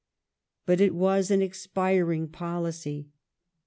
But 0.65 0.81
it 0.81 0.95
was 0.95 1.29
an 1.29 1.43
expiring 1.43 2.27
policy. 2.27 3.09